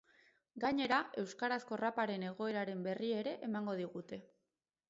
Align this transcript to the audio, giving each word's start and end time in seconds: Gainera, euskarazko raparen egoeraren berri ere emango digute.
Gainera, 0.63 0.97
euskarazko 1.23 1.79
raparen 1.83 2.27
egoeraren 2.31 2.81
berri 2.89 3.15
ere 3.21 3.35
emango 3.49 3.81
digute. 3.83 4.21